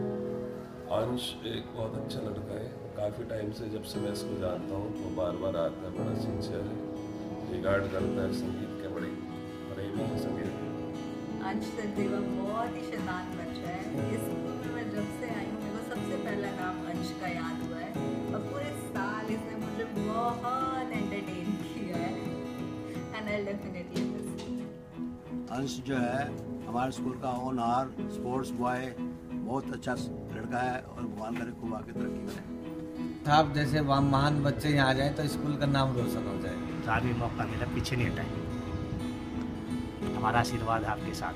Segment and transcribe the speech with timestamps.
[0.00, 4.88] अंश एक बहुत अच्छा लड़का है। काफ़ी टाइम से जब से मैं इसको जानता हूँ
[4.94, 6.76] तो बार बार आता है। बड़ा सिंसियर है।
[7.52, 9.10] रिगार्ड करता है संगीत के बड़े
[9.70, 10.52] प्रेमी है संगीत
[11.50, 15.60] अंश सचदेवा बहुत ही शैतान बच्चा है। इस स्कूल में मैं जब से आई हूँ
[15.60, 17.90] मेरे को सबसे पहला नाम अंश का याद हुआ है।
[18.32, 22.12] और पूरे साल इसने मुझे बहुत एंटरटेन किया है।
[23.14, 24.02] एंड आई डेफिनेटली
[25.52, 26.26] अंश जो है
[26.66, 28.82] हमारे स्कूल का ऑनर स्पोर्ट्स बॉय
[29.50, 29.94] बहुत अच्छा
[30.34, 32.42] लड़का है और भगवान करे खूब आगे तरक्की करे।
[33.32, 36.58] आप जैसे वहाँ महान बच्चे यहाँ आ जाए तो स्कूल का नाम रोशन हो जाए।
[36.86, 38.42] तो ही मौका मिला पीछे नहीं हटाएँगे
[40.14, 41.34] हमारा आशीर्वाद आपके साथ।